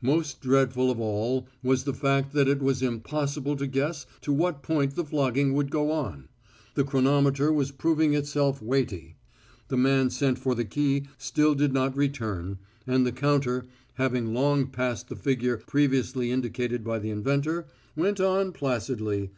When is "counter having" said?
13.10-14.32